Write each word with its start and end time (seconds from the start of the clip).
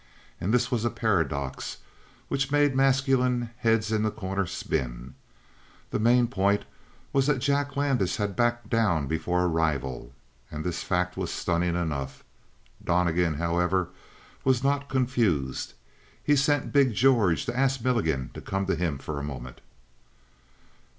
And 0.39 0.51
this 0.51 0.71
was 0.71 0.83
a 0.83 0.89
paradox 0.89 1.77
which 2.27 2.51
made 2.51 2.75
masculine 2.75 3.51
heads 3.57 3.91
in 3.91 4.01
The 4.01 4.09
Corner 4.09 4.47
spin. 4.47 5.13
The 5.91 5.99
main 5.99 6.25
point 6.25 6.65
was 7.13 7.27
that 7.27 7.37
Jack 7.37 7.75
Landis 7.77 8.15
had 8.17 8.35
backed 8.35 8.67
down 8.67 9.05
before 9.05 9.43
a 9.43 9.47
rival; 9.47 10.11
and 10.49 10.63
this 10.63 10.81
fact 10.81 11.17
was 11.17 11.29
stunning 11.29 11.75
enough. 11.75 12.23
Donnegan, 12.83 13.35
however, 13.35 13.89
was 14.43 14.63
not 14.63 14.89
confused. 14.89 15.75
He 16.23 16.35
sent 16.35 16.73
big 16.73 16.95
George 16.95 17.45
to 17.45 17.55
ask 17.55 17.83
Milligan 17.83 18.31
to 18.33 18.41
come 18.41 18.65
to 18.65 18.75
him 18.75 18.97
for 18.97 19.19
a 19.19 19.23
moment. 19.23 19.61